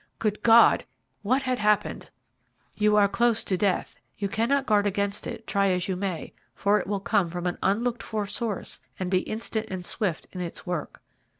[0.17, 0.85] Good God!
[1.21, 2.09] what had happened?
[2.73, 3.99] "You are close to death.
[4.17, 7.59] You cannot guard against it, try as you may, for it will come from an
[7.61, 11.03] unlooked for source, and be instant and swift in its work."